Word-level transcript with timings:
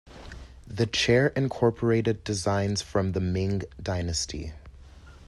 The 0.65 0.87
chair 0.87 1.27
incorporated 1.35 2.23
designs 2.23 2.81
from 2.81 3.11
the 3.11 3.19
Ming 3.19 3.61
dynasty. 3.79 4.53